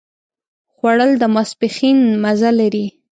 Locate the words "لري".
2.59-2.85